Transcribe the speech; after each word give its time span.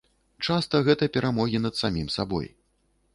Часта 0.45 0.79
гэта 0.87 1.09
перамогі 1.17 1.57
над 1.65 1.77
самім 1.83 2.07
сабой. 2.17 2.47